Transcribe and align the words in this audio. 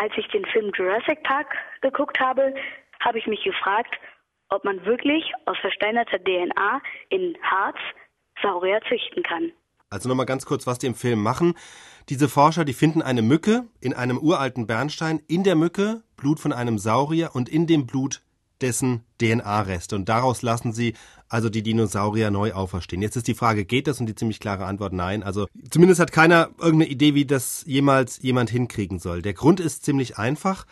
Als 0.00 0.14
ich 0.16 0.26
den 0.28 0.46
Film 0.46 0.72
Jurassic 0.74 1.22
Park 1.24 1.48
geguckt 1.82 2.18
habe, 2.20 2.54
habe 3.00 3.18
ich 3.18 3.26
mich 3.26 3.44
gefragt, 3.44 3.94
ob 4.48 4.64
man 4.64 4.82
wirklich 4.86 5.30
aus 5.44 5.58
versteinerter 5.60 6.18
DNA 6.18 6.80
in 7.10 7.36
Harz 7.42 7.76
Saurier 8.40 8.80
züchten 8.88 9.22
kann. 9.22 9.52
Also 9.90 10.08
nochmal 10.08 10.24
ganz 10.24 10.46
kurz, 10.46 10.66
was 10.66 10.78
die 10.78 10.86
im 10.86 10.94
Film 10.94 11.22
machen. 11.22 11.52
Diese 12.08 12.30
Forscher, 12.30 12.64
die 12.64 12.72
finden 12.72 13.02
eine 13.02 13.20
Mücke 13.20 13.66
in 13.82 13.92
einem 13.92 14.16
uralten 14.16 14.66
Bernstein, 14.66 15.20
in 15.28 15.44
der 15.44 15.54
Mücke 15.54 16.02
Blut 16.16 16.40
von 16.40 16.54
einem 16.54 16.78
Saurier 16.78 17.32
und 17.34 17.50
in 17.50 17.66
dem 17.66 17.86
Blut 17.86 18.22
dessen 18.62 19.02
DNA-Reste. 19.20 19.96
Und 19.96 20.08
daraus 20.08 20.42
lassen 20.42 20.72
sie 20.72 20.94
also 21.28 21.48
die 21.48 21.62
Dinosaurier 21.62 22.30
neu 22.30 22.52
auferstehen. 22.52 23.02
Jetzt 23.02 23.16
ist 23.16 23.28
die 23.28 23.34
Frage, 23.34 23.64
geht 23.64 23.86
das? 23.86 24.00
Und 24.00 24.06
die 24.06 24.14
ziemlich 24.14 24.40
klare 24.40 24.66
Antwort 24.66 24.92
nein. 24.92 25.22
Also 25.22 25.46
zumindest 25.70 26.00
hat 26.00 26.12
keiner 26.12 26.50
irgendeine 26.58 26.90
Idee, 26.90 27.14
wie 27.14 27.24
das 27.24 27.64
jemals 27.66 28.20
jemand 28.22 28.50
hinkriegen 28.50 28.98
soll. 28.98 29.22
Der 29.22 29.34
Grund 29.34 29.60
ist 29.60 29.84
ziemlich 29.84 30.18
einfach. 30.18 30.66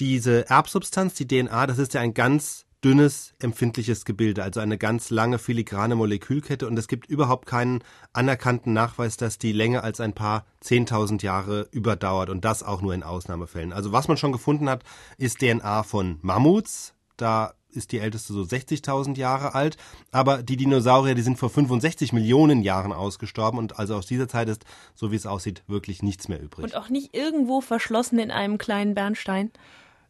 Diese 0.00 0.48
Erbsubstanz, 0.50 1.14
die 1.14 1.26
DNA, 1.26 1.66
das 1.66 1.78
ist 1.78 1.94
ja 1.94 2.00
ein 2.00 2.14
ganz 2.14 2.66
dünnes, 2.84 3.32
empfindliches 3.38 4.04
Gebilde, 4.04 4.42
also 4.42 4.60
eine 4.60 4.76
ganz 4.76 5.08
lange 5.08 5.38
filigrane 5.38 5.94
Molekülkette 5.94 6.66
und 6.66 6.78
es 6.78 6.86
gibt 6.86 7.08
überhaupt 7.08 7.46
keinen 7.46 7.82
anerkannten 8.12 8.74
Nachweis, 8.74 9.16
dass 9.16 9.38
die 9.38 9.52
länger 9.52 9.82
als 9.82 10.00
ein 10.00 10.12
paar 10.12 10.44
zehntausend 10.60 11.22
Jahre 11.22 11.66
überdauert 11.70 12.28
und 12.28 12.44
das 12.44 12.62
auch 12.62 12.82
nur 12.82 12.92
in 12.92 13.02
Ausnahmefällen. 13.02 13.72
Also 13.72 13.92
was 13.92 14.06
man 14.06 14.18
schon 14.18 14.32
gefunden 14.32 14.68
hat, 14.68 14.84
ist 15.16 15.38
DNA 15.38 15.82
von 15.82 16.18
Mammuts, 16.20 16.94
da 17.16 17.54
ist 17.70 17.92
die 17.92 17.98
älteste 17.98 18.32
so 18.32 18.42
60.000 18.42 19.16
Jahre 19.16 19.54
alt, 19.54 19.76
aber 20.12 20.42
die 20.42 20.56
Dinosaurier, 20.56 21.14
die 21.14 21.22
sind 21.22 21.38
vor 21.38 21.50
65 21.50 22.12
Millionen 22.12 22.62
Jahren 22.62 22.92
ausgestorben 22.92 23.58
und 23.58 23.78
also 23.78 23.96
aus 23.96 24.06
dieser 24.06 24.28
Zeit 24.28 24.48
ist, 24.48 24.64
so 24.94 25.10
wie 25.10 25.16
es 25.16 25.26
aussieht, 25.26 25.62
wirklich 25.66 26.02
nichts 26.02 26.28
mehr 26.28 26.40
übrig. 26.40 26.64
Und 26.64 26.76
auch 26.76 26.88
nicht 26.88 27.14
irgendwo 27.14 27.60
verschlossen 27.60 28.18
in 28.18 28.30
einem 28.30 28.58
kleinen 28.58 28.94
Bernstein. 28.94 29.50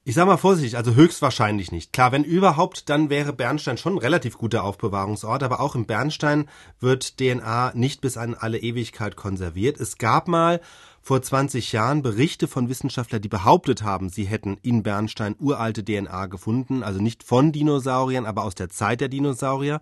Ich 0.06 0.16
sag 0.16 0.26
mal 0.26 0.36
vorsichtig, 0.36 0.76
also 0.76 0.94
höchstwahrscheinlich 0.94 1.72
nicht. 1.72 1.94
Klar, 1.94 2.12
wenn 2.12 2.24
überhaupt, 2.24 2.90
dann 2.90 3.08
wäre 3.08 3.32
Bernstein 3.32 3.78
schon 3.78 3.94
ein 3.94 3.98
relativ 3.98 4.36
guter 4.36 4.62
Aufbewahrungsort, 4.62 5.42
aber 5.42 5.60
auch 5.60 5.74
im 5.74 5.86
Bernstein 5.86 6.46
wird 6.78 7.16
DNA 7.16 7.72
nicht 7.74 8.02
bis 8.02 8.18
an 8.18 8.34
alle 8.34 8.58
Ewigkeit 8.58 9.16
konserviert. 9.16 9.80
Es 9.80 9.96
gab 9.96 10.28
mal 10.28 10.60
vor 11.00 11.22
20 11.22 11.72
Jahren 11.72 12.02
Berichte 12.02 12.48
von 12.48 12.68
Wissenschaftlern, 12.68 13.22
die 13.22 13.30
behauptet 13.30 13.82
haben, 13.82 14.10
sie 14.10 14.24
hätten 14.24 14.58
in 14.60 14.82
Bernstein 14.82 15.36
uralte 15.38 15.82
DNA 15.82 16.26
gefunden, 16.26 16.82
also 16.82 17.00
nicht 17.00 17.22
von 17.22 17.52
Dinosauriern, 17.52 18.26
aber 18.26 18.44
aus 18.44 18.54
der 18.54 18.68
Zeit 18.68 19.00
der 19.00 19.08
Dinosaurier. 19.08 19.80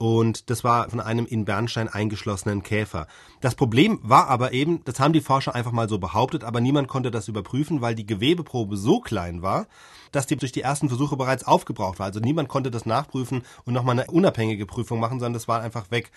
Und 0.00 0.48
das 0.48 0.64
war 0.64 0.88
von 0.88 0.98
einem 0.98 1.26
in 1.26 1.44
Bernstein 1.44 1.86
eingeschlossenen 1.86 2.62
Käfer. 2.62 3.06
Das 3.42 3.54
Problem 3.54 4.00
war 4.02 4.28
aber 4.28 4.54
eben, 4.54 4.82
das 4.84 4.98
haben 4.98 5.12
die 5.12 5.20
Forscher 5.20 5.54
einfach 5.54 5.72
mal 5.72 5.90
so 5.90 5.98
behauptet, 5.98 6.42
aber 6.42 6.62
niemand 6.62 6.88
konnte 6.88 7.10
das 7.10 7.28
überprüfen, 7.28 7.82
weil 7.82 7.94
die 7.94 8.06
Gewebeprobe 8.06 8.78
so 8.78 9.00
klein 9.00 9.42
war, 9.42 9.66
dass 10.10 10.26
die 10.26 10.36
durch 10.36 10.52
die 10.52 10.62
ersten 10.62 10.88
Versuche 10.88 11.18
bereits 11.18 11.46
aufgebraucht 11.46 11.98
war. 11.98 12.06
Also 12.06 12.18
niemand 12.18 12.48
konnte 12.48 12.70
das 12.70 12.86
nachprüfen 12.86 13.42
und 13.66 13.74
nochmal 13.74 14.00
eine 14.00 14.10
unabhängige 14.10 14.64
Prüfung 14.64 15.00
machen, 15.00 15.18
sondern 15.18 15.34
das 15.34 15.48
war 15.48 15.60
einfach 15.60 15.90
weg. 15.90 16.10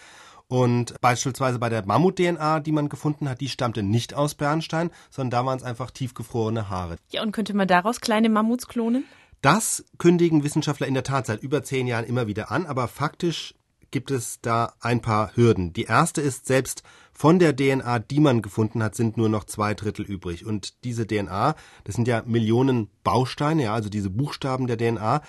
Und 0.48 0.96
beispielsweise 1.02 1.60
bei 1.60 1.68
der 1.68 1.86
Mammut-DNA, 1.86 2.62
die 2.62 2.72
man 2.72 2.88
gefunden 2.88 3.28
hat, 3.28 3.42
die 3.42 3.50
stammte 3.50 3.84
nicht 3.84 4.14
aus 4.14 4.34
Bernstein, 4.34 4.92
sondern 5.10 5.32
da 5.32 5.46
waren 5.46 5.58
es 5.58 5.64
einfach 5.66 5.92
tiefgefrorene 5.92 6.70
Haare. 6.70 6.96
Ja, 7.10 7.22
und 7.22 7.34
könnte 7.34 7.54
man 7.54 7.68
daraus 7.68 8.00
kleine 8.00 8.30
Mammuts 8.30 8.70
klonen? 8.70 9.04
Das 9.42 9.84
kündigen 9.98 10.46
Wissenschaftler 10.46 10.88
in 10.88 10.94
der 10.94 11.04
Tat 11.04 11.26
seit 11.26 11.44
über 11.44 11.64
zehn 11.64 11.86
Jahren 11.86 12.06
immer 12.06 12.28
wieder 12.28 12.50
an, 12.50 12.66
aber 12.66 12.88
faktisch 12.88 13.56
gibt 13.94 14.12
es 14.12 14.42
da 14.42 14.74
ein 14.82 15.02
paar 15.02 15.32
Hürden. 15.36 15.72
Die 15.72 15.86
erste 15.86 16.20
ist, 16.20 16.48
selbst 16.48 16.84
von 17.14 17.40
der 17.40 17.56
DNA, 17.56 18.00
die 18.00 18.20
man 18.20 18.42
gefunden 18.42 18.84
hat, 18.84 18.96
sind 18.96 19.16
nur 19.16 19.30
noch 19.30 19.46
zwei 19.46 19.76
Drittel 19.76 20.04
übrig. 20.04 20.46
Und 20.46 20.84
diese 20.84 21.08
DNA, 21.08 21.56
das 21.86 21.96
sind 21.96 22.08
ja 22.08 22.24
Millionen 22.26 22.90
Bausteine, 23.04 23.64
ja, 23.64 23.74
also 23.74 23.90
diese 23.90 24.10
Buchstaben 24.10 24.68
der 24.68 24.78
DNA, 24.78 25.22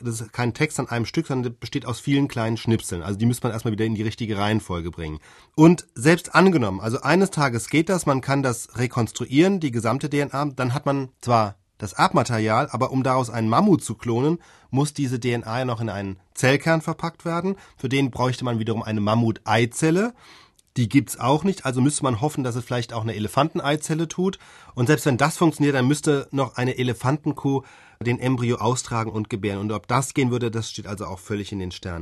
das 0.00 0.20
ist 0.20 0.32
kein 0.32 0.52
Text 0.52 0.78
an 0.78 0.88
einem 0.88 1.06
Stück, 1.06 1.26
sondern 1.28 1.56
besteht 1.58 1.86
aus 1.86 2.00
vielen 2.00 2.28
kleinen 2.28 2.56
Schnipseln. 2.56 3.02
Also 3.02 3.18
die 3.18 3.26
müsste 3.26 3.46
man 3.46 3.52
erstmal 3.52 3.72
wieder 3.72 3.84
in 3.84 3.94
die 3.94 4.02
richtige 4.02 4.36
Reihenfolge 4.36 4.90
bringen. 4.90 5.20
Und 5.54 5.86
selbst 5.94 6.34
angenommen, 6.34 6.80
also 6.80 7.00
eines 7.00 7.30
Tages 7.30 7.70
geht 7.70 7.88
das, 7.88 8.04
man 8.04 8.20
kann 8.20 8.42
das 8.42 8.76
rekonstruieren, 8.76 9.60
die 9.60 9.70
gesamte 9.70 10.10
DNA, 10.10 10.52
dann 10.56 10.74
hat 10.74 10.86
man 10.86 11.10
zwar 11.20 11.56
das 11.78 11.94
Erbmaterial, 11.94 12.68
aber 12.70 12.90
um 12.90 13.02
daraus 13.02 13.30
einen 13.30 13.48
Mammut 13.48 13.82
zu 13.82 13.94
klonen, 13.94 14.38
muss 14.70 14.92
diese 14.92 15.18
DNA 15.18 15.64
noch 15.64 15.80
in 15.80 15.88
einen 15.88 16.18
Zellkern 16.34 16.82
verpackt 16.82 17.24
werden. 17.24 17.56
Für 17.76 17.88
den 17.88 18.10
bräuchte 18.10 18.44
man 18.44 18.58
wiederum 18.58 18.82
eine 18.82 19.00
Mammut-Eizelle. 19.00 20.12
Die 20.76 20.88
gibt's 20.88 21.18
auch 21.18 21.42
nicht, 21.42 21.64
also 21.64 21.80
müsste 21.80 22.04
man 22.04 22.20
hoffen, 22.20 22.44
dass 22.44 22.54
es 22.54 22.64
vielleicht 22.64 22.92
auch 22.92 23.02
eine 23.02 23.14
Elefanteneizelle 23.14 24.06
tut. 24.06 24.38
Und 24.74 24.86
selbst 24.86 25.06
wenn 25.06 25.16
das 25.16 25.36
funktioniert, 25.36 25.74
dann 25.74 25.88
müsste 25.88 26.28
noch 26.30 26.56
eine 26.56 26.78
Elefantenkuh 26.78 27.62
den 28.00 28.20
Embryo 28.20 28.58
austragen 28.58 29.10
und 29.10 29.28
gebären. 29.28 29.58
Und 29.58 29.72
ob 29.72 29.88
das 29.88 30.14
gehen 30.14 30.30
würde, 30.30 30.50
das 30.50 30.70
steht 30.70 30.86
also 30.86 31.06
auch 31.06 31.18
völlig 31.18 31.50
in 31.50 31.58
den 31.58 31.72
Sternen. 31.72 31.96